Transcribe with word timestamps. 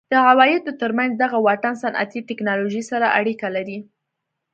د 0.11 0.13
عوایدو 0.29 0.71
ترمنځ 0.81 1.11
دغه 1.23 1.37
واټن 1.45 1.73
صنعتي 1.83 2.19
ټکنالوژۍ 2.29 2.83
سره 2.91 3.13
اړیکه 3.19 3.47
لري. 3.55 3.77